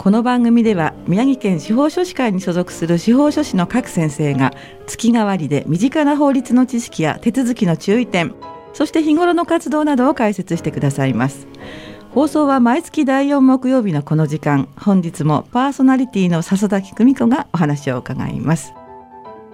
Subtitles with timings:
[0.00, 4.54] この番組では宮城県司法書士会に所属する司法書士の各先生が
[4.86, 8.34] 月替わりで身近な法律の知識や手続きの注意点
[8.72, 11.46] そして日頃の活動などを解説してくださいます。
[12.12, 18.72] 放送は毎月第4木曜日のこの時間本日もパーソナリティの笹崎久美子がお話を伺います。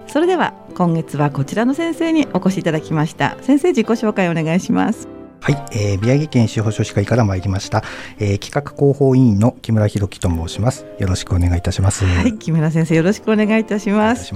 [0.07, 3.35] それでは今月はこちらの先生にお越しいただきました。
[3.41, 5.16] 先生自己紹介お願いします。
[5.47, 7.81] はい、えー、宮城県司法書士会から参りました、
[8.19, 10.85] えー、企画広報委員の木村弘樹と申します。
[10.99, 12.03] よろしくお願いいたします。
[12.03, 14.33] はい木村先生よろしくお願いいたします。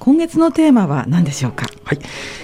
[0.00, 1.66] 今月のテーマは何でしょうか？
[1.84, 2.00] はい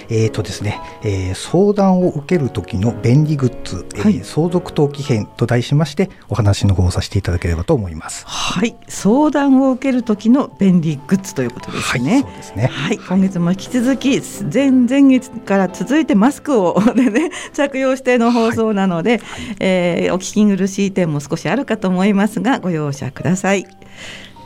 [0.07, 8.25] えーとですね、えー、相談を受ける時の便利グッズ、はい、えー、相続登記編と題しましてお話の方をさせていただければと思います。
[8.25, 12.67] はい相談を受ける時の便利グッズということですね、はい、そうですね。
[12.67, 14.21] はい今月も引き続き
[14.53, 19.21] 前前月から続いてマスクをね着用しての放送なので、はい、
[19.59, 23.65] えー、お聞き苦しい点も少しあるかと思いますがご容赦ください。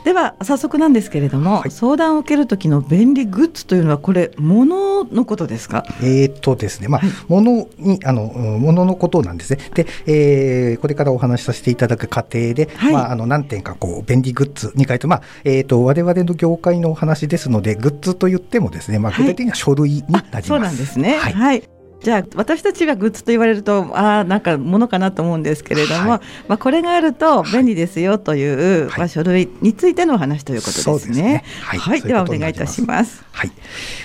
[0.04, 5.84] では早速なんですけれども、はい、相談を受ける時の便利グッズというのはこれ物のことですか？
[6.00, 9.60] えー、っとですね、まあ、はい、物にあの物のことなんですね。
[9.74, 20.48] で、えー、これからお話しさせていただく過程で、はい、まああの何点かこう便利グッズに書いてまあえー、っと我々の業界のお話ですのでグッズと言ってもですね、まあ具体的には書類になります。
[20.48, 21.16] そうなんですね。
[21.16, 21.62] はい
[22.02, 31.22] じゃあ私たちがグッズと言われるとああなんかものかなと思うんですけれども、はい、まあ、これがあると便利ですよという、はい、まあ、書類についてのお話ということですね。
[31.22, 31.44] ね。
[31.62, 33.24] はい、はい、ではお願いいたします。
[33.30, 33.52] はい、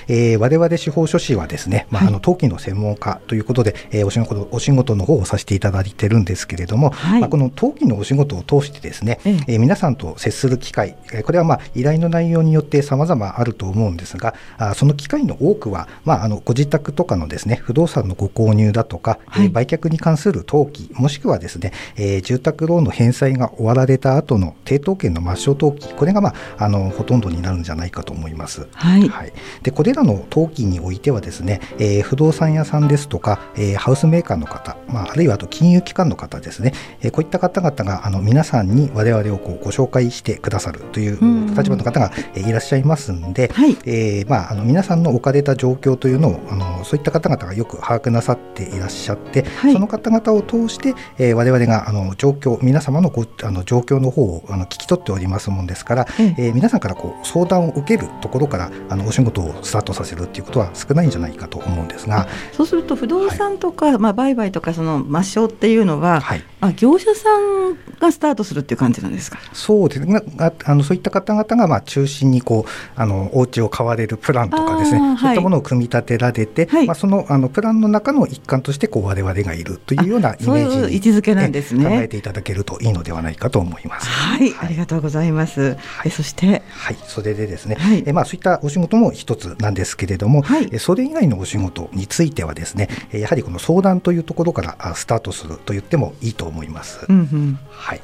[0.07, 10.95] えー、我々司法書士はですね、まあ、あの登記の専門家ということで、えー、お仕事お仕事の方をさせていただいてるんですけれども、まあ、この登記のお仕事を通してですね、えー、えー、皆さんと接する機会、
[11.25, 28.67] これはまあ依頼の内容によって様々あると思うんですが、あその機会の多くは、まあ、あのご自宅とかのですね不動産のご購入だとか、はい、えー、売却に関する登記、もしくはですね、えー、住宅ローンの返済が終わられた後の抵当権の抹消登記、これが、まあ、あのほとんどになるんじゃないかと思います。
[28.73, 29.33] はい、はい、
[29.63, 41.13] でこれらの登記においてはですね、えー、不動産屋さんですとか、えー、ハウスメーカーの方、まあ、あるいはあと金融機関の方ですね、えー、こういった方々があの皆さんに我々をこうご紹介してくださるという
[41.55, 56.49] 立場の方がいらっしゃいますんで、はい、えー、まあ、あの皆さんの置かれた状況というのをあのそういった方々がよく把握なさっていらっしゃって、はい、その方々を通して、えー、我々があの状況皆様のごあの状況の方をあの聞き取っておりますもんですから、ええ。
[56.49, 62.27] ー、皆さんからこう相談を受けるところからあのお仕事をスタートさせるっていうことは少ないんじゃないかと思うんですが。
[62.53, 69.37] そうすると不動産とか、はい、まあ、売買とかその抹消っていうのは、はい、あ業者さんがスタートするっていう感じなんですか？
[69.53, 70.21] そうですね。
[70.39, 75.17] ああのそういった方々がまあ中心にこうあのお家を買われるプランとかですね。
[75.19, 81.85] そういったものを組み立てられて、はい、まあ、そのあのプランの中の一環としてこう我々がいるというようなイメージに位置づけなんですね。
[81.85, 84.07] 考えていただけるといいのではないかと思います。
[84.07, 85.75] はい、はい、ありがとうございます。
[85.75, 86.63] はい、そして？
[86.69, 86.97] はい。
[87.05, 97.05] それでですね、はい、えまあそういったお仕事も一つなんですけれども、はい、それ以外のお仕事についてはですねやはりこの相談というところからスタートすると言ってもいいと思います。
[97.09, 98.01] うんうん、はい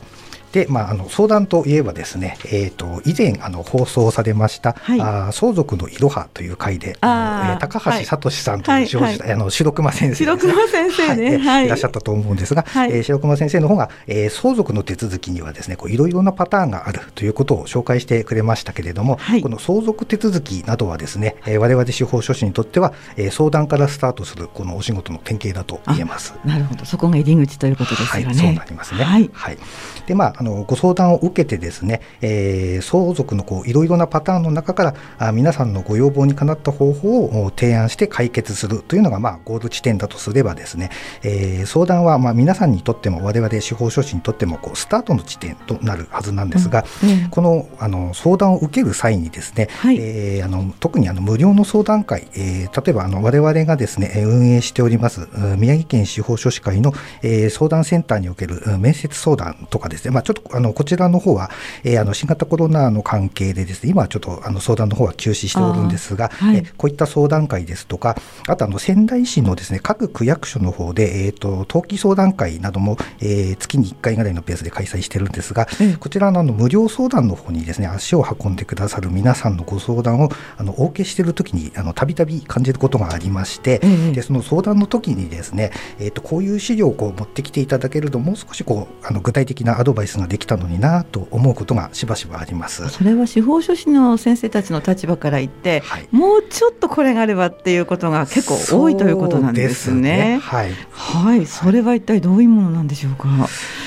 [0.53, 11.67] で、まあ、あの相談といえばですね、えーと、以前あの放送されました、はい、あ相続のいろはという回で、あえー、高橋聡さんという、はいはい、あの白熊先生、ね、白熊先生ね、はい、い。
[11.67, 26.35] らっしゃったと思うんですが、はい、えー、白熊先生の方が、えー、相続の手続きにはですねこういろいろなパターンがあるということを紹介してくれましたけれども、この相続手続きなどはですね、えー、我々司法書士にとっては、えー、相談からスタートするこのお仕事の典型だと言えます。
[26.45, 28.33] なるほど、そこが入り口ということですよね。
[28.35, 29.03] そうなりますね。
[29.03, 29.57] はい。
[30.05, 40.89] で、まああのご相談を受けてですね、えー、相続のこういろいろなパターンの中からあ皆さんのご要望にかなった方法を提案して解決するというのがまあゴール地点だとすればですね、
[41.23, 56.91] えー、相談はまあ皆さんにとっても我々司法書士にとってもこうスタートの地点となるはずなんですが、うんうん、このあの相談を受ける際にですね、はい、えー、あの特にあの無料の相談会、えー、例えばあの我々がですね運営しております宮城県司法書士会の、
[57.21, 61.49] えー、相談センターにおける面接相談とかですね、まあ、ちょょっとあのこちらの方は、
[61.83, 68.15] えー、あの新型コロナの関係でですね今はちょっとあの相談の方は休止しておるんですが、はい、えこういった相談会ですとか
[68.47, 75.67] あとあの仙台市のですね各区役所の方で、えーと、登記相談会なども、えー、月に1回ぐらいのペースで開催してるんですが、
[75.99, 83.79] こちらのあの無料相談の方にですね足を運んでくださる皆さんのご相談をあのお受けしている時にたびたび感じることがありまして、
[84.13, 92.87] でその相談の時にですね、えーと、こういう資料をこう持ってきていただけるともう少しこうあの具体的なアドバイスができたのになと思うことがしばしばあります。
[92.89, 99.93] それは司法書士の先生たちの立場から言って、はい、もうちょっとこれがあればっていうことが結構多いということなんですね。
[99.93, 100.39] すね。
[100.41, 103.27] はい、はい、それは一体どういうものなんでしょうか？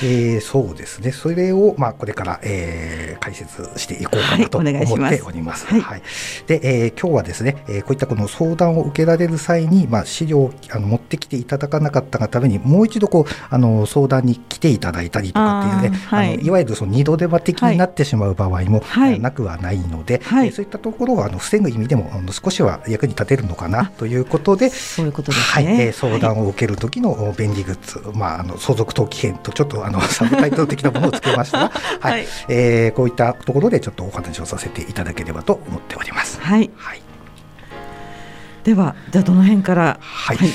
[0.03, 1.11] えー、そうですね。
[1.11, 5.65] それをまあこれから、えー、解説していこうかなと思っております。
[5.65, 6.01] はい、はい、
[6.47, 25.65] で、えー、今日はですね、えー、こういったこの相談を受けられる際にまあ資料をあの持ってきていただかなかったがためにもう一度こうあの相談に来ていただいたりとかっていうね、はい、いわゆるその二度手間的になってしまう場合も、はい、なくはないので、はい、そういったところをあの防ぐ意味でもあの少しは役に立てるのかなということで、そういうことですね。
[25.65, 31.71] はい、えー、相談を受ける時の便利グッズ、まああの相続登記編とちょっとあの サブタイトル的なものをつけましたが、
[32.01, 36.39] はい、はい、えー、こういったところでちょっとお話をさせていただければと思っております。
[36.41, 36.69] はい。
[36.75, 37.01] はい。
[38.63, 39.97] ではじゃあどの辺から？
[40.01, 40.37] はい。
[40.37, 40.49] はい、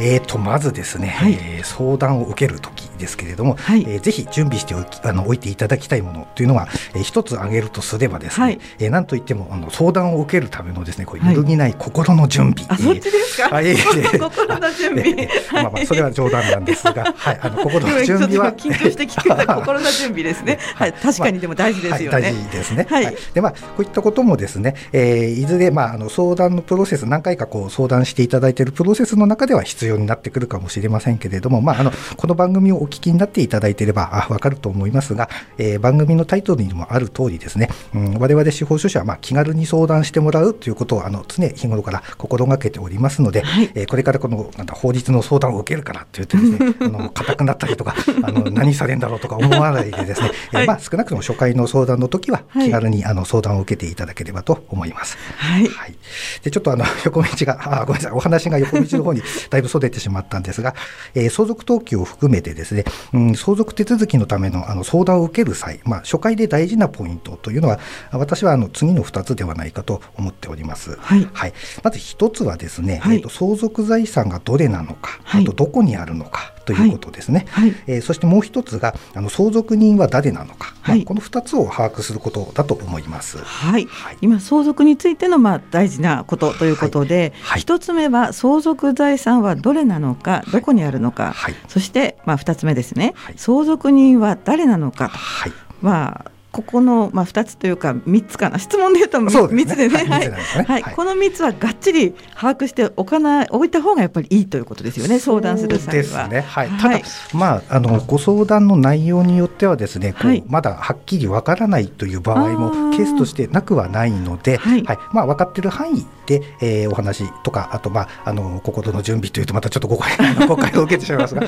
[0.00, 35.28] えっ、ー、とまずですね、はい、えー、相談を受ける時ですけれども、はい、えー、ぜひ準備しておきあの置いていただきたいものというのは、えー、一つ挙げるとすればですね、はい、えー、なんといってもあの相談を受けるためのですねこう揺るぎない心の準備、はい、あそっちですか、えー、心の準備、まあまあそれは冗談なんですが、はい、あの心の準備は緊張して聞く 心の準備ですね、はい、確かにでも大事ですよね、まあ、大事ですね、はい、でまあこういったこともですね、えー、いずれまああの相談のプロセス何回かこう相談していただいているプロセスの中では必要になってくるかもしれませんけれども、まああのこの番組をお聞きになっていただいていればわかると思いますが、
[35.58, 55.16] えー、番組のタイトルにもある通りですね、うん、我々司法書士はまあ気軽に相談してもらうということをあの常日頃から心がけておりますので、はい、えー、これからこのなんだ法律の相談を受けるからって言ってですね あの硬くなったりとかあの何されんだろうとか思わないでですね、はい、えー、まあ、少なくとも初回の相談の時は気軽にあの相談を受けていただければと思います。
[55.36, 55.94] はい、はい、
[56.42, 58.12] でちょっとあの 横道があごめんなさい。
[58.12, 60.74] お話が横道の方にだいぶそれてしまったんですが、
[61.14, 62.79] えー、相続登記を含めてですね、
[63.12, 67.78] うん、相続手続きのためのあの相談を受ける際、まあ、初回で大事なポイントというのは
[68.12, 70.96] 私はあの次の2つではないかと思っております。
[70.96, 91.34] はい、はい、まず1つはですね、はい、えーと、相続財産がどれなのか、あとどこにあるのかということですね、はい、えー、そしてもう一つがあの相続人は誰なのか、はい、まあ、この2つを把握することだと思います、はい、はい、今相続についてのまあ大事なことということで、はい、1つ目は相続財産はどれなのかどこにあるのか、
[91.68, 105.18] そしてまあ2つ目ですね、相続人は誰なのか、はい、まあここの、まあ、2つというか3つかな質問で言うと 3, 3つでね、はい、はい、この3つはがっちり把握しておかない置いた方がやっぱりいいということですよね。
[105.18, 106.28] 相談する際は。
[106.28, 106.40] ね。
[106.40, 107.00] はい、ただ、
[107.34, 114.82] まあ、あのご相談の内容によってはですねこう、まだはっきりわからないという場合もケースとしてなくはないので、はい。
[115.12, 121.42] まあ、分かっている範囲で、えー、お話とかあと、まあ、あの心の準備というとまたちょっと誤解 誤解を受けてしまいますが、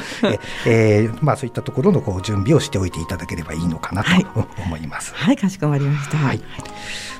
[0.66, 4.10] えーまあ、そういったところのこう準備をしておいていただければいいのかなと
[4.58, 4.91] 思います。
[5.00, 6.16] はい、かしこまりました。
[6.18, 6.40] はい。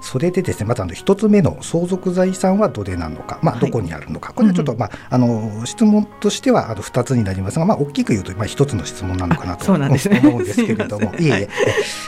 [0.03, 11.49] それでですねまずあの一つ目の相続財産はどれなのか、まあ、どこにあるのか、はい、これはちょっと、まあ、あの質問としてはあの2つになりますが、まあ、大きく言うと、まあ、1つの質問なのかなと思うんですけれども、 いえいえ、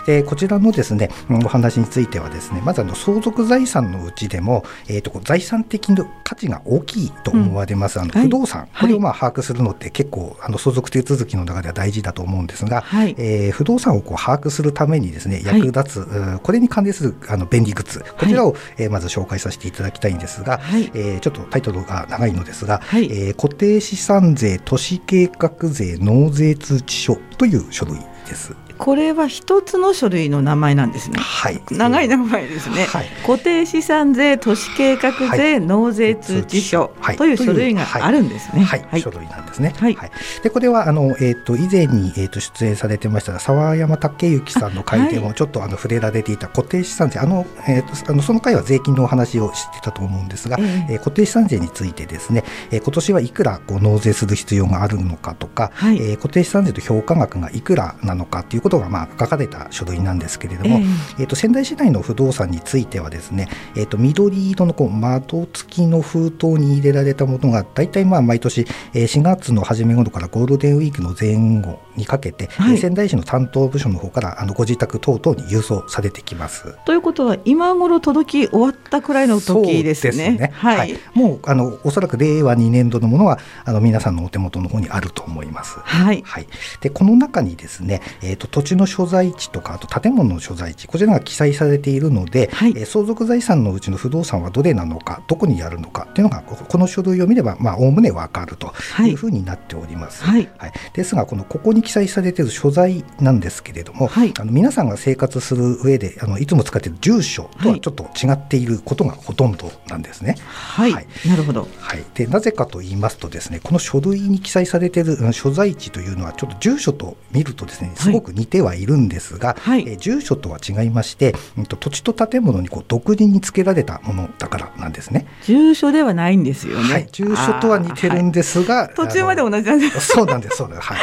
[0.08, 18.04] えー、こちらのですねお話についてはですねまずあの相続財産のうちでも、えーと、財産的な価値が大きいと思われます、うん、あの不動産、はい、これをまあ把握するのって結構あの相続手続きの中では大事だと思うんですが、はい、えー、不動産をこう把握するためにですね役立つ、はい、これに関連するあの便利グッズ。
[18.18, 28.54] こちらを、えー、まず紹介させていただきたいんですが、はい、えー、ちょっとタイトルが長いのですが、はい、えー、固定資産税都市計画税納税通知書という書類です。
[28.78, 31.18] これは一つの書類の名前なんですね。
[31.18, 31.60] はい。
[31.70, 32.84] 長い名前ですね。
[32.84, 38.64] はい、固定資産税都市計画税納税通知書という書類があるんですね。
[38.64, 38.86] はい。
[38.90, 39.74] はい、書類なんですね。
[39.76, 39.96] はい。
[40.42, 60.84] でこれはあのえっ、ー、と以前にえっ、ー、と出演されてました沢山武之さんの回でもちょっとあの触れられていた固定資産税あのえっ、ー、とあのその回は税金のお話をしてたと思うんですが、えー、えー、固定資産税についてですね、えー、今年はいくらこう納税する必要があるのかとか、はい、えー、固定資産税と評価額がいくらなのかっていうことがまあ書かれた書類なんですけれども、えー、
[61.20, 68.62] えーと仙台市内の不動産についてはですね、えー、と緑色のこう窓付きの封筒に入れられたものが大体まあ毎年
[68.94, 76.74] 4月の初め頃からゴールデンウィークの前後にかけて、はい、仙台市の担当部署の方からあのご自宅等々に郵送されてきます。
[76.86, 80.12] ということは今頃届き終わったくらいの時ですね。
[80.12, 85.78] すねはい、はい、もうあのおそらく令和2年度のものはあの皆さんのお手元の方にあると思います。
[85.80, 86.22] はい。
[86.24, 86.46] はい。
[86.80, 99.14] でこの中にですね、えっ、ー、と土地の所在地とかあと建物の所在地こちらが記載されているので、はい、えー、相続財産のうちの不動産はどれなのかどこにあるのかっていうのがこの書類を見ればまあおおむねわかるとい。
[99.14, 100.22] うふうになっております。
[100.22, 100.48] はい。
[100.58, 110.36] はい、ですがこのここに記載されている所在なんですけれども、はい、あの皆さんが生活する上であのいつも使っている住所とはちょっと違っていることがほとんどなんですね。
[110.46, 125.26] はい、はい、なるほど、はい、でなぜかと言いますとですねこの書類に記載されている所在地というのはちょっと住所と見るとですねすごく似てはいるんですが、はい、え住所とは違いまして、うん、と土地と建物にこう独自に付けられたものだからなんですね。
[125.44, 126.92] 住所ではないんですよね。
[126.92, 130.08] はい、住所とは似てるんですが、途中まで同じなんです。
[130.08, 130.92] そうなんですそうなんです。
[130.92, 130.98] はい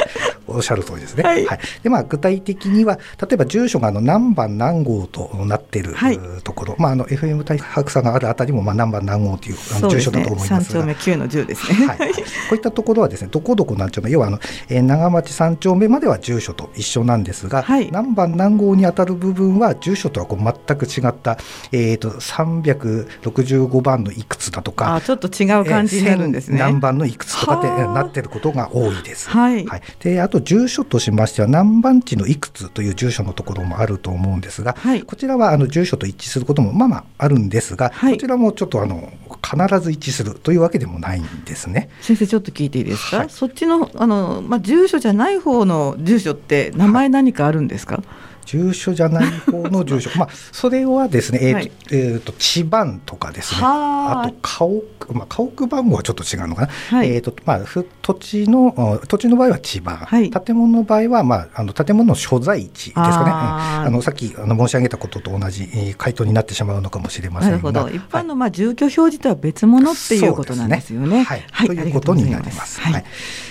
[0.51, 1.23] おっしゃる通りですね。
[1.23, 5.81] はい、はい、でまあ具体的には例えば住所があの何番何号となってい。
[5.83, 5.95] る
[6.43, 11.87] ところ、まああの FM 大白さんがあるあたりもまあ何番何号というあの住所だと思いますが、ね、丁目9の10ですね。
[11.87, 12.05] はい、こ
[12.51, 14.11] ういったところはですねどこどこ何丁目。
[14.11, 14.39] 要はあの、
[14.69, 21.37] えー、長町3丁目までは住所と一緒なんですが、はい、何番何号に当たる部分は住所とはこう全く違った
[21.71, 26.59] えっ、ー、と365番のいくつだとか、あちょっと違う感じになるんですね。
[26.59, 29.29] 何番のいくつとかってなってることが多いです。
[29.29, 29.65] はい。
[29.65, 39.11] はい、であと住所としましては何番地のいくつという住所のところもあると思うんですが、はい、こちらはあの住所と一致することもまあまああるんですが、はい、こちらもちょっとあの
[39.43, 41.89] 必ず一致するというわけでもないんですね。
[42.01, 43.17] 先生ちょっと聞いていいですか？
[43.17, 48.03] はい、そっちのあのまあ住所じゃない方の住所って名前何かあるんですか？
[48.57, 50.09] はい住所じゃない方の住所。
[50.19, 53.61] まあそれはですね、えーとはい、えーと、地番とかですね。
[53.63, 54.29] あ。
[54.29, 57.59] と家屋、まあ、家屋番号はちょっと違うのかな、はい、えーとまあ、
[58.01, 63.31] 土地の土地の場合は地番、はい、建物の場合は、まあ、あの建物の所在地ですかね。
[63.31, 67.71] あ、のさっきあの申し上げたことと同じ、えー、回答になってしまうのかもしれませんが。
[67.71, 67.95] なるほど。
[67.95, 71.11] 一般の、まあ、住居表示とは別物っていうことなんですよね。
[71.11, 71.23] ね。
[71.23, 72.81] はい、ということになります。
[72.81, 73.03] はい。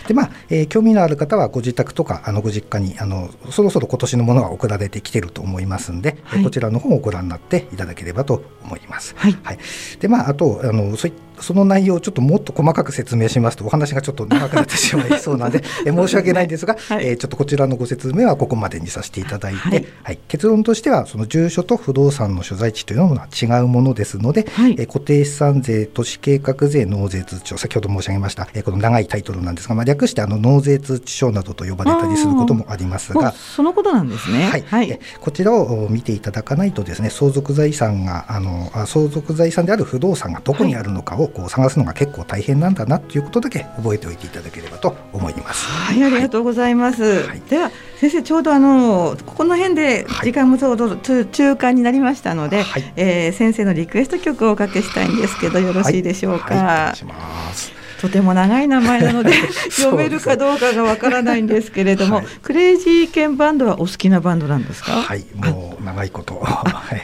[0.07, 9.15] でまあえー、興味のある方はご自宅とかあのご実家にあのそろそろ今年のものが送られてきてると思いますんで、はい、こちらの方をご覧になっていただければと思います。
[9.17, 9.59] はい、はい、
[10.01, 34.63] でまああとあのそういったその内容をちょっともっと細かく説明しますとお話がちょっと長くなってしまいそうなので え申し訳ないんですが、はい、えー、ちょっとこちらのご説明はここまでにさせていただいて、はい、はい、結論としてはその住所と不動産の所在地というのは違うものですので、はい、えー、固定資産税都市計画税納税通知書先ほど申し上げました、えー、この長いタイトルなんですが、まあ、略してあの納税通知書などと呼ばれたりすることもありますがそのことなんですね、はい。
[34.63, 45.67] はい、えこちらを見ていただかないとですね相続財産があの相続財産である不動産がどこにあるのかをこう探すのが結構大変なんだなということだけ覚えておいていただければと思います。
[45.67, 47.27] はい、ありがとうございます。
[47.27, 56.55] はい、では先生ちょうどあのここの辺で時間もちょうど中間になりましたので、はい、えー、先生のリクエスト曲をおかけしたいんですけどよろしいでしょうか？
[56.55, 57.80] はい、お願いします。
[58.01, 59.33] とても長い名前なので
[59.71, 64.93] 読めるかどうかがわからないんですけれども、はい、クレイジーケンバンドはお好きなバンドなんですか？
[64.93, 66.35] はいもう長いこと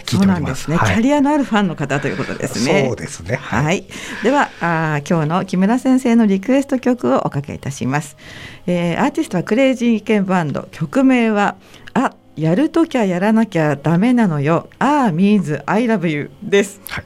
[0.07, 0.71] 聞いております。
[0.71, 2.85] ね、はい、キャリアのあるファンの方ということですね。
[2.87, 3.39] そうですね。
[3.41, 3.85] はい、はい、
[4.23, 8.17] ではあ今日の木村先生のリクエスト曲をおかけいたします、
[8.67, 10.69] えー、アーティストはクレイジーケンバンド。
[10.73, 11.57] 曲名は
[11.95, 14.69] あやるときゃやらなきゃダメなのよ。
[14.79, 16.81] ああ、means I love you です。
[16.89, 17.05] はい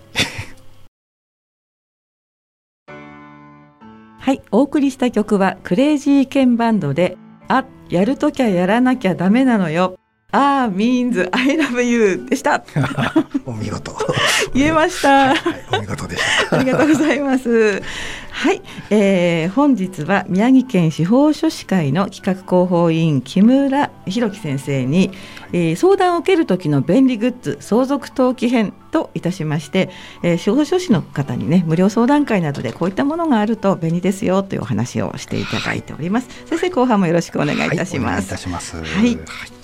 [4.31, 7.19] はい、お送りした曲はクレイジーケンバンドで、
[7.49, 9.99] あ、やるときゃやらなきゃダメなのよ。
[10.33, 12.63] あー、means I love you でした。
[13.45, 13.97] お見事。
[14.55, 15.35] 言えました。
[15.35, 15.39] はい、
[15.73, 16.57] お見事でした。
[16.57, 17.83] ありがとうございます。
[18.31, 25.11] はい、えー、本日は宮城県司法書士会の企画広報委員木村弘樹先生に、
[25.53, 29.91] えー、相談を受ける時の便利グッズ相続登記編といたしまして、
[30.23, 36.29] えー、司法書士の方にね無料相談会などでこういったものがあると便利ですよというお話をしていただいております。
[36.47, 37.99] 先生後半もよろしくお願いいたします。
[37.99, 38.77] はい、お願いいたします。
[38.83, 39.60] はい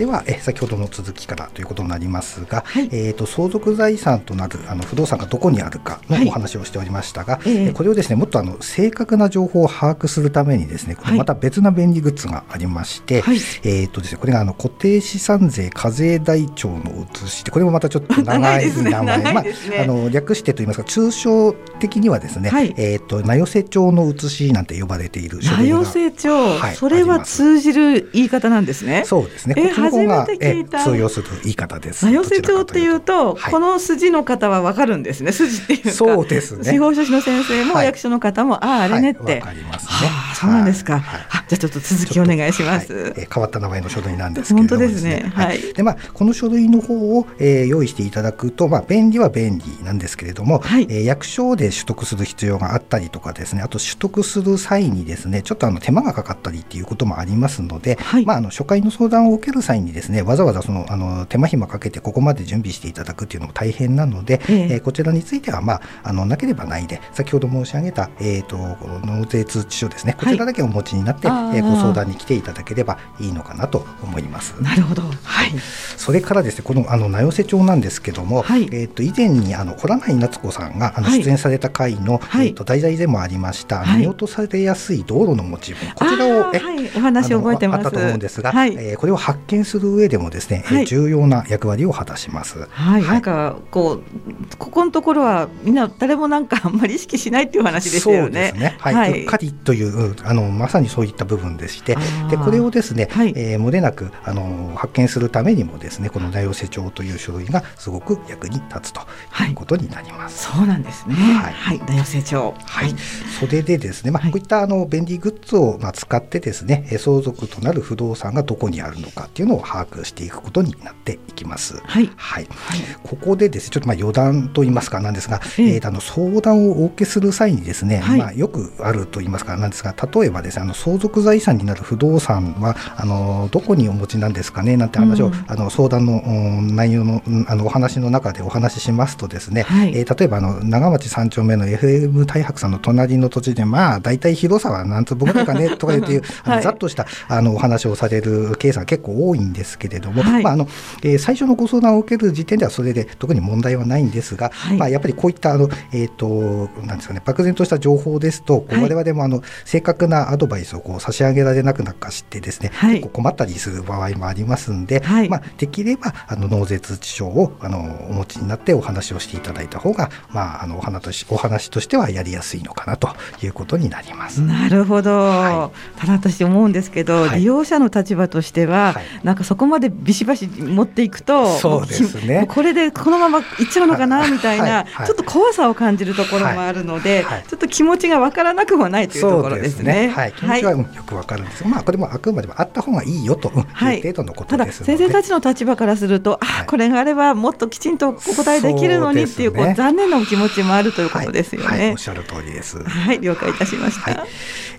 [0.00, 2.88] では、え先ほどの続きからということになりますが、はい。
[2.90, 6.24] えー、と相続財産となるあの不動産がどこにあるかはい。
[6.24, 7.66] のお話をしておりましたが、ええ。
[7.66, 13.36] えこれをですねもっとあの正確な情報を把握するためにですねまた別な便利グッズがありまして、はい。
[13.36, 18.90] えーとですね、これがあの固定資産税課税台帳の写しでこれもまたちょっと長 い長いですね。
[18.92, 19.18] 名前。
[19.18, 19.44] ねまあ、
[19.82, 22.72] あの略してといいますか通称的にはですね、はい。
[22.78, 29.02] えー、と名寄せ帳の写しなんて呼ばれている書名類が寄せ帳、はいそれは通じる言い方なんですね。
[29.04, 29.54] そうですね。
[29.58, 30.80] えこっちの方が初めて聞いた。
[30.80, 32.06] え通用する言い方です。
[32.06, 33.52] 名寄せ帳っていうと、はい。
[33.52, 35.32] この筋の方はわかるんですね。
[35.32, 35.90] 筋っていうか。
[35.90, 36.64] そうですね。
[36.64, 37.86] 司法書士の先生も、はい。
[37.86, 39.22] 役所の方も、ああ、あれねって。
[39.22, 40.08] はいわかりますね。
[40.08, 41.02] はあそうなんですか。
[41.48, 42.92] じゃあちょっと続きお願いします。
[42.92, 43.12] はい。
[43.16, 45.30] えー変わった名前の書類なんですけれども本当ですね。
[45.34, 45.60] はい。
[45.74, 50.86] でまあこの書類の方を、えー用意していただくとまあ便利は便利なんですけれども、はい。
[50.88, 58.24] えー役所で取得する必要があったりとかですねあと取得する際にですねちょっとあの手間がかかったりっていうこともありますので、はい。
[58.26, 74.54] まああの初回の相談を受ける際にですねわざわざそのあの手間暇かけてここまで準備していただくっていうのも大変なので、えええーこちらについてはまああのなければないで先ほど申し上げたえっ、とこの納税通知書ですねこちらだけお持ちになって、あーえーご相談に来ていただければいいのかなと思います。
[74.62, 75.02] なるほど。
[75.02, 75.52] はい。
[75.96, 87.86] それからですねこのあの名寄せ帳なんですけども、はいえっ、と以前にあの小内夏子さんがあのはい出演された回の、はいえっ、と題材でもありました、はい見落とされやすい道路のモチーフこちらをえはい、お話覚えてます。
[87.86, 88.74] あったと思うんですが、はい。
[88.76, 92.66] えーこれを発見する上でもですね、えーはい重要な役割を果たします。
[92.70, 98.28] はい、なんかこうここのところはみんな誰もなんかあんまり意識しないっていう話でしたよね。
[98.28, 98.76] そうですね。
[98.80, 98.94] はい。
[98.94, 101.96] はいうっかりといううんあのまさにそういった部分でして、
[102.30, 109.00] でこれをですね、はいえー漏れなくあの発見するためにもですね、この名寄せ帳という書類がすごく役に立つと
[109.44, 110.50] いうことになります。
[110.50, 111.14] そうなんですね。
[111.14, 112.54] はいはい、大成長。
[112.64, 112.94] はい、
[113.38, 121.80] それでですね、まあ、はいこういったあの便利グッズをまあ使ってですね、えー相続となる不動産がどこにあるのかっていうのを把握していくことになっていきます。
[121.84, 122.10] はい。
[122.16, 122.80] はい、はい。
[123.02, 125.74] ここでですね、ちょっとまあ余談と言いますかなんですが、ええ。
[125.74, 128.18] えーとあの相談をお受けする際にですね、はい。
[128.18, 135.44] まあよくあると言いますかなんですが、例えばですね、あの相続財産になる不動産はあのどこにお持ちなんですかねなんて話を、うん。
[135.46, 136.30] あの相談のう
[136.62, 139.96] ん内容のうんあのお話の中でお話ししますとですね、はい。
[139.96, 146.56] えー例えばあの長町三丁目の FM 大白さんの隣の土地でまあ大体広さは何坪ぐらいかねとかいう あはい。
[146.58, 150.42] のざっとしたあのお話をされるケースが結構多いんですけれども、はい。
[150.42, 150.68] まああの
[151.02, 154.76] えー最初のご相談を受ける時点ではそれで特に問題はないんですが、はい。
[154.76, 158.82] まあ、やっぱりこういったあの、えー、となんですかね漠然とした情報ですと、はい。
[158.82, 162.96] 我々もあの正確なアドバイスをこう差し上げられなくなっかしてですね、はい。
[162.96, 165.28] 結構困ったりする場合もありますんで、はい。
[165.28, 167.78] まあ、できればあの納税通知書をあの
[168.08, 173.08] お持ちになってお話をしていただいた方が、まあ、あのお話としお話としてはやりやすいのかなと
[173.42, 174.40] いうことになります。
[174.40, 177.40] なるほど、はただ私思うんですけど、はい。
[177.40, 182.46] 利用者の立場としては、はいなんかそこまでビシバシ持っていくとそうですね。
[182.48, 185.06] これでこのままいっちゃうのかなみたいな、はいはい。
[185.06, 187.44] ちょっと怖さを感じるところもあるので、はいはい。
[187.46, 190.08] ちょっと気持ちがわからなくもないというところですね。
[190.08, 193.52] はい、気持ちはうんよくわかるんですが、まあこれもあくまでもあった方がいいよと。
[193.52, 193.98] いい。
[194.00, 194.96] う程度のことただですので。
[194.96, 196.66] 先生たちの立場からすると、あはい。
[196.66, 201.78] これがあればもっときちんとお答えできるのにっていうこう残念なお気持ちもあるということですよはい。
[201.78, 201.86] はい。
[201.86, 201.98] おねっ。
[201.98, 202.82] しゃる通りです。
[202.82, 204.10] はい、了解いたしました。
[204.10, 204.28] はい。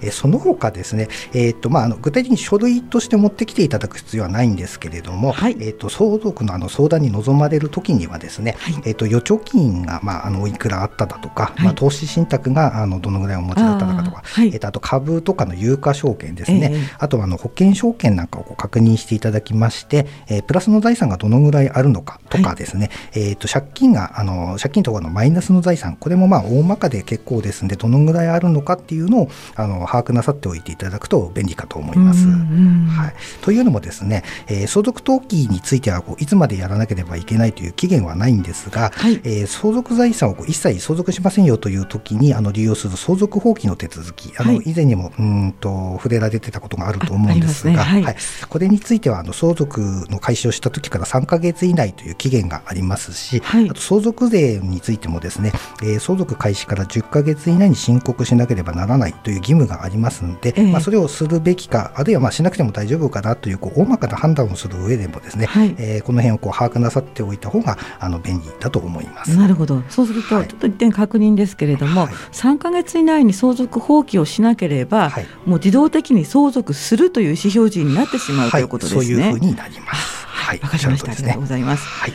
[0.01, 5.57] えーその他ですね、えーとまあ、あの具体的に書類として持ってきていただく必要はないんですけれども、はい。
[5.59, 8.73] えー、と相続のあの相談に臨まれる時にはですね、はい。
[8.85, 11.63] えー、と預貯金が、まあ、あのおいくらあっただとか、はい。
[11.63, 16.95] まあ、投資信託があのどのぐらいお持ちだったのかとかあえーとあと株とかの有価証券ですね、ええ。
[16.99, 32.25] あとはあの保険証券なんかを確認していただきまして、えープラスの財産がどのぐらいあるのかとかですね、えー、と借金があの借金とかのマイナスの財産これもまあ大まかで結構ですんでどのぐらいあるのかっていうのをあの把握なさっておいていただくと便利かと思います。
[32.25, 32.85] うんうん。
[32.87, 39.13] はい、というのもですね、えー相続登記についてはこういつまでやらなければいけないという期限はないんですが、はい。
[39.23, 44.63] えー相続財産をこう一切相続しませんよという時にあの利用する相続放棄の手続きあの、はい。
[44.65, 48.03] 以前にもうーんと触れられてたことがあると思うんですがあありますね。
[48.03, 48.15] はい。
[48.47, 53.69] これについてはあの相続の開始をした時から3ヶ月以内という期限がありますし、はい。
[53.69, 60.71] あと相続税についてもですね、えー相続開始から10ヶ月以内に申告しなければならないという義務がありますので、ええ。
[60.71, 69.35] まあ、それをするべきかあるいはまあしなくても大丈夫かなというこう大まかな判断をする上でもですね、はいえーこの辺をこう把握なさっておいた方があの便利だと思います。
[69.35, 79.01] なるほどそうすると、はいちょっと一点確認ですけれども、はい3か月以内に相続放棄をしなければ、はいもう自動的に相続するという意思表示になってしまうということですね。
[79.03, 80.25] そういうふうになります。
[80.27, 81.11] はい、わかりました。
[81.11, 81.47] ありがとうご。
[81.47, 81.87] ざいます。
[81.87, 82.13] はい。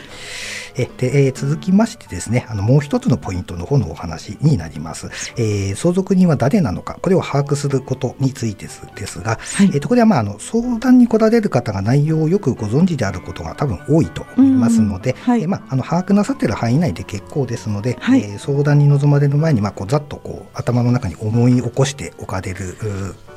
[0.77, 6.99] えで、えー、続きましてですねあのもう一つのポイントの方のお話になります、えー、相続人は誰なのか。
[7.01, 22.75] これを把握することについてですが、はい、えー、とこれは、まあ、あの相談に来られる方が内容をよくご存知であることが多分多いと思いますので、はい、えー、まあ、あの把握なさっている範囲内で結構ですので、はい、えー、相談に臨まれる前に、まあ、こうざっとこう頭の中に思い起こしておかれる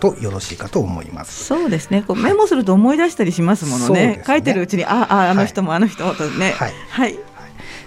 [0.01, 1.45] とよろしいかと思います。
[1.45, 2.03] そうですね。
[2.07, 6.53] こうメモすると思い出したりしますものね、ね、書いてるうちにあああの人もあの人もとね。
[6.53, 7.30] はい、はい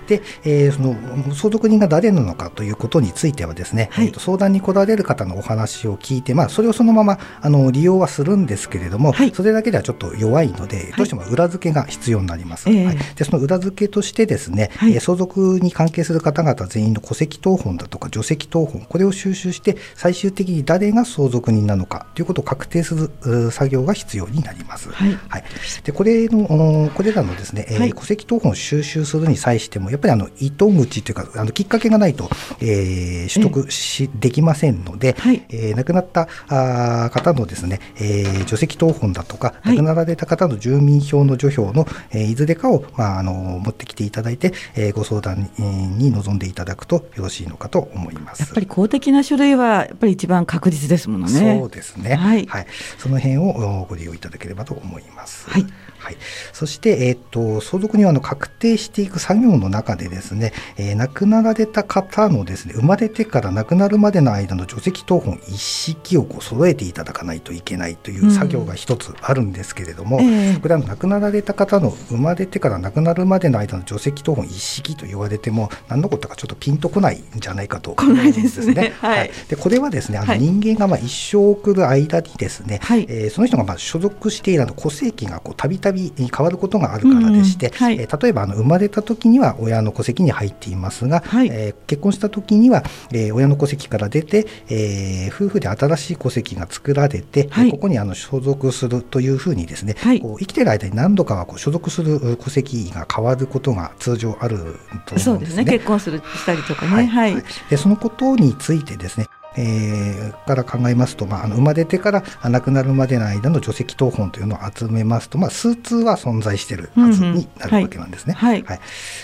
[0.08, 0.96] で、えー、その
[1.34, 12.70] 相続人が誰なのかということについてはですね、はい、えー、と相談に来られる方のお話を聞いて、まあ、それをそのままあの利用はするんですけれども、はい、それだけではちょっと弱いので、どうしても裏付けが必要になります。
[12.70, 24.90] はい、でその裏付けとしてですね、はい、相続に関係する方々全員の戸籍謄本だとか除籍謄本これを収集して最終的に誰が相続人なのかということを確定する作業が必要になります。
[24.92, 25.44] はい、
[25.84, 32.28] でこれのこれらのですね、えー、戸籍謄本を収集するに際してもやっぱりあの糸口というかあのきっかけがないと、
[32.60, 48.40] えー、取得し、できませんので、はい、えー、亡くなったあ方のですね、えー、除籍謄本だとか、はい、亡くなられた方の住民票の除票の、えー、いずれかを、まあ、あの持ってきていただいて、えー、ご相談に臨んでいただくとよろしいのかと思います。
[48.40, 51.60] やっぱり公的な書類はやっぱり一番確実ですものね。
[51.60, 55.48] そうですね、はい、はい、その辺をご利用いただければと思います。
[55.52, 55.66] はい
[56.04, 56.18] はい、
[56.52, 70.52] そして、えーと、相続人はあの確定していく作業の中でですね、えー、亡くなられた方のですね生まれてから亡くなるまでの間の除籍謄本一式をこう揃えていただかないといけないという作業が一つあるんですけれども、うんえ。
[70.58, 78.94] ー、これは亡くなられた方の生まれてから亡くなるまでの間の除籍謄本一式と言われても何のことかちょっとピンとこないんじゃないかと 思うんですね。
[79.00, 105.20] はい、でこれはですねあの人間がまあ一生送る間にですね、はい、えー、その人がまあ所属している戸籍がたびたび変わることがあるからでして、うんはい、えー、例えばあの生まれた時には親の戸籍に入っていますが、はい、えー、結婚した時には、えー、親の戸籍から出て、えー、夫婦で新しい戸籍が作られて、はい、ここにあの所属するというふうにですね、はい、こう生きている間に何度かはこう所属する戸籍が変わることが通常あると思うんですね。
[105.20, 105.66] そうですね。
[105.66, 107.36] 結婚するしたりとかね、はい。
[107.70, 118.34] でそのことについてですねえー、から考えますと、まあ、あの生まれてから亡くなるまでの間の除籍謄本というのを集めますと、まあ、数通は存在しているはずになるわけなんですね。
[118.34, 118.80] はい、はい、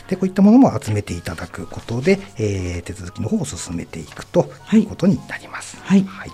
[0.08, 5.78] でこういったものも集めていただくことで、えー、手続きの方を進めていくということになります。
[5.82, 6.32] はい、はい、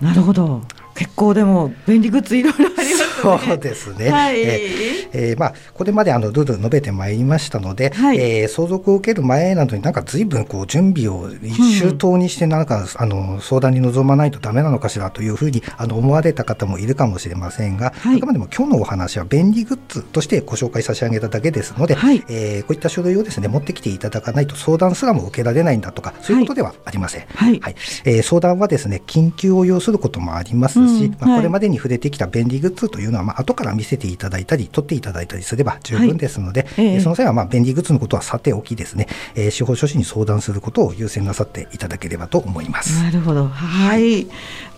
[0.00, 0.62] なるほど
[0.96, 3.06] 結構でも便利グッズいろいろありますね。
[3.16, 4.10] そうですね。
[4.10, 27.26] はい、えー、えー、まあこれまであのルール述べてまいりましたので、はい、えー、相続を受ける前などになんか随分こう準備を周到にしてなんか、うん、あの相談に臨まないとダメなのかしらというふうにあの思われた方もいるかもしれませんが、はい、あくまでも今日のお話は便利グッズとしてご紹介差し上げただけですので、はい、えー、こういった書類をですね持ってきていただかないと相談すらも受けられないんだとかそういうことではありません。
[27.26, 43.02] はい、はい、えー、相談はですね緊急を要することもありますし、まあ、これまでに触れてきた便利グッズというのは、まあ後から見せていただいたり、取っていただいたりすれば十分ですので、はいえー、その際はまあ便利グッズのことはさておきですね、えー、司法書士に相談することを優先なさっていただければと思います。
[43.02, 44.28] なるほど、はい、あ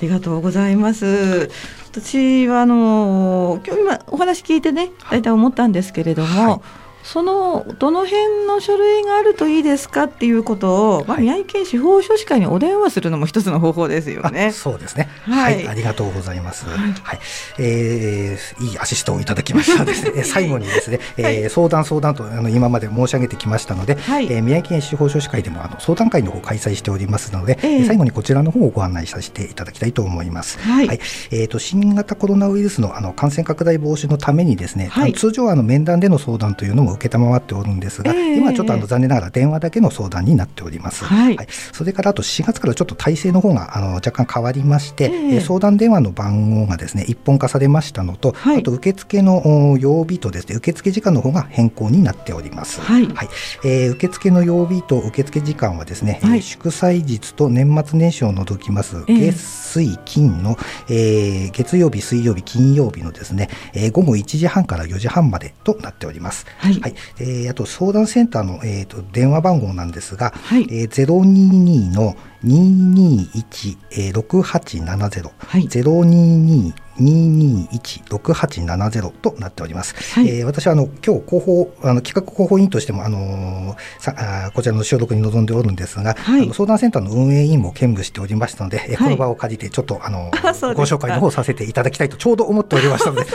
[0.00, 1.50] りがとうございます。
[1.90, 6.50] 私はあの今日今お話聞いてね、大体思ったんですけれども。
[6.50, 14.52] はいそのどの辺の書類があるといいですかっていうことを、まあ、宮城県司法書士会にお電話するのも一つの方法ですよね。
[14.52, 16.66] そうですね、はい、はい、ありがとうございます。
[16.66, 17.18] はい、はい、
[17.60, 20.20] えー、いいアシストをいただきましたですね。
[20.28, 30.58] 最後にですね、えー、相談相談とあの今まで申し上げてきましたので、はい、えー、宮城県司法書士会でもあの相談会の方を開催しておりますので、えー、最後にこちらの方をご案内させていただきたいと思います。
[30.58, 41.04] はい、はい、えっ、ー、と新型コロナウイルスのあの感染拡大防止のためにですね、はい、通常あの面談での相談というのも承っておるんですが、えー、今ちょっとあの残念ながら電話だけの相談になっております。
[41.04, 52.80] はい、はい、それからあと4月からちょっと体制の方があの若干変わりまして、えー、相談電話の番号がですね一本化されましたのと、はい、あと受付の曜日とですね受付時間の方が変更になっております。
[52.80, 53.28] はい、はい、
[53.64, 59.32] えー、受付の曜日と受付時間はですね、はい、祝祭日と年末年始を除きます、月
[59.68, 60.56] 水金の、
[60.88, 66.46] えー、月曜日水曜日金曜日のですね、えー、午後1時半から4時半までとなっております。
[66.58, 70.62] はい、はい、えー、あと相談センターの、えーと、電話番号なんですが、はい。
[70.70, 79.94] えー、022の221-6870、はい、022 221-6870となっております。
[80.14, 90.30] はい、えー、私はあの今日広報あの企画広報委員としてもあのさあこちらの収録に臨んでおるんですが、はい、あの相談センターの運営委員も兼務しておりましたので、はい、この場を借りてちょっとあの
[90.74, 93.26] ご紹介の方させていただきたいとちょうど思っておりましたので、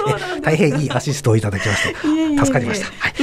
[0.41, 1.95] 大変いいアシストをいただきまして
[2.38, 2.88] 助かりました。
[2.97, 3.13] はい、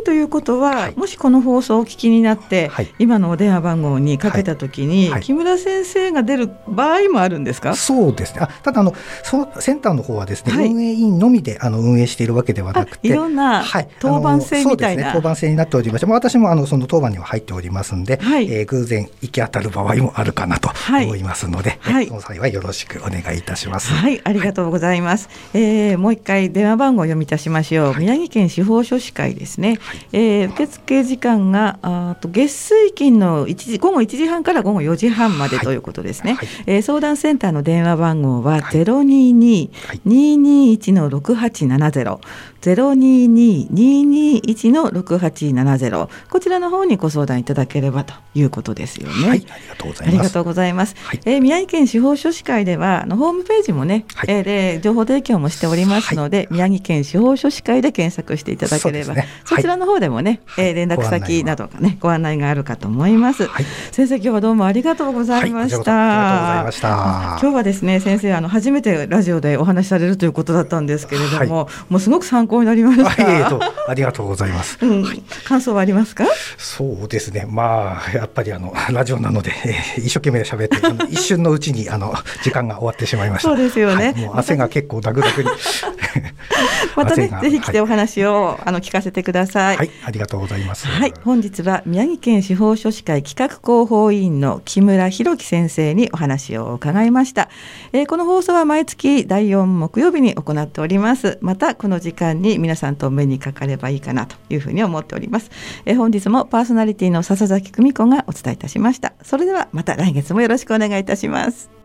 [0.00, 0.04] い。
[0.04, 0.20] とい。
[0.20, 0.96] うことは、はい。
[0.96, 2.92] もしこの放送をお聞きになって、はい。
[2.98, 5.10] 今のお電話番号にかけたときに、はい。
[5.12, 5.22] はい。
[5.22, 8.40] 木村先生が出る場合もあるんですかそうですね。
[8.42, 10.66] あただあのそのセンターの方はですね、はい。
[10.68, 15.04] 運営委員のみであの運営しているわけではなくて、あいろんなはい、当番制みたいな。
[15.04, 18.50] ね、当番制になっておりまして、まあ私もあのその当番には入っておりますんで、はい。
[18.52, 21.06] えー偶然行き当たる場合もあるかなとはい。
[21.06, 22.06] 思いますので、はい。
[22.06, 23.92] その際はよろしくお願いいたします。
[23.92, 25.28] はい、ありがとうございます。
[25.54, 27.98] えーもう一回電話番号を読み出しましょう。
[27.98, 29.78] 宮城県司法書士会ですね。
[30.12, 35.64] えー受付時間があーと月水金の1時午後1時半から午後4時半まではい。
[35.64, 36.34] ということですね。
[36.34, 36.48] はい。
[36.66, 38.62] えー相談センターの電話番号ははい。
[38.72, 39.70] ゼロ二二
[40.04, 42.20] 二二一の六八七ゼロ。
[42.60, 46.10] ゼロ二二二二一の六八七ゼロ。
[46.30, 49.28] こちらの方にご相談いただければということですよね。
[49.28, 50.08] はい、ありがとうございます。
[50.08, 50.94] ありがとうございます。
[50.98, 51.20] はい。
[51.24, 54.30] えー宮城県司法書士会ではあのホームページもね、はい。
[54.30, 59.14] えーで情報提供もしておりますので、宮城県司法書士会で検索していただければ。
[59.14, 59.26] ね。
[59.44, 59.62] はい。
[59.62, 63.46] ちらの方でもね、はいえー連絡先などがねご案内があるかと思います。
[63.46, 65.92] はい先生今日はどうもありがとうございました。
[65.92, 73.22] はいありがとうございました今日はですね先生あの初めてラジオでお話しされるということだったんですけれども、もうすごく参考になりましはい、た。
[73.38, 74.78] えーとありがとうございます。
[74.82, 75.04] うん、
[75.44, 76.24] 感想はありますか？
[76.58, 77.46] そうですね。
[77.48, 80.76] まあやっぱりあのラジオなので、えー一生懸命喋って
[81.12, 83.48] 一瞬のうちにあの時間が終わってしまいました。
[83.48, 85.48] そうですよねはいもう汗が結構ダクダクに。
[86.96, 89.69] またねぜひ来てお話を、あの聞かせてください。
[89.76, 90.86] はい、ありがとうございます。
[90.86, 97.48] はい、本日は宮城県司法書士会企画広報委員の木村弘樹先生にお話を伺いました、
[97.92, 101.38] えーこの放送は毎月第4木曜日に行っております。
[101.40, 105.50] またこの時間に皆さんとお目にかかればいいかなというふうに思っております、
[105.84, 109.12] えー本日もパーソナリティの笹崎久美子がお伝えいたしました。
[109.22, 111.79] それではまた来月もよろしくお願いいたします